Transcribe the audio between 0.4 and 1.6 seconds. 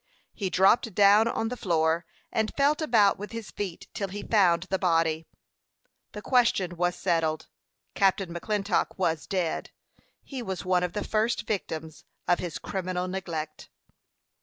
dropped down on the